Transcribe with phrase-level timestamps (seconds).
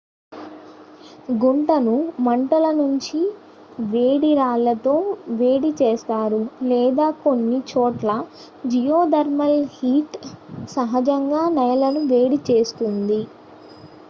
[1.41, 1.93] గుంటను
[2.25, 3.19] మంటల నుంచి
[3.91, 4.93] వేడి రాళ్ళతో
[5.39, 8.13] వేడి చేస్తారు లేదా కొన్ని చోట్ల
[8.71, 10.17] జియోథర్మల్ హీట్
[10.75, 13.21] సహజంగా నేలను వేడి చేస్తుంది